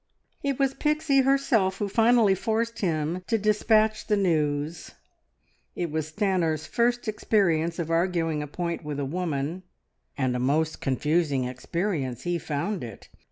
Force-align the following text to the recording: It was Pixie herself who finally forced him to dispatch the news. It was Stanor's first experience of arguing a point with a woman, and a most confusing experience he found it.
It 0.41 0.57
was 0.57 0.73
Pixie 0.73 1.21
herself 1.21 1.77
who 1.77 1.87
finally 1.87 2.33
forced 2.33 2.79
him 2.79 3.23
to 3.27 3.37
dispatch 3.37 4.07
the 4.07 4.17
news. 4.17 4.95
It 5.75 5.91
was 5.91 6.11
Stanor's 6.11 6.65
first 6.65 7.07
experience 7.07 7.77
of 7.77 7.91
arguing 7.91 8.41
a 8.41 8.47
point 8.47 8.83
with 8.83 8.99
a 8.99 9.05
woman, 9.05 9.61
and 10.17 10.35
a 10.35 10.39
most 10.39 10.81
confusing 10.81 11.43
experience 11.43 12.23
he 12.23 12.39
found 12.39 12.83
it. 12.83 13.09